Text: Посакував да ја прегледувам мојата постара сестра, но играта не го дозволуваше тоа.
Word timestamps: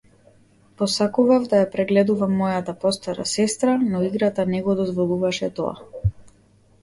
Посакував 0.81 1.43
да 1.49 1.57
ја 1.59 1.65
прегледувам 1.75 2.31
мојата 2.39 2.73
постара 2.85 3.25
сестра, 3.33 3.75
но 3.91 4.01
играта 4.07 4.45
не 4.53 4.61
го 4.69 4.75
дозволуваше 4.79 5.51
тоа. 5.61 6.09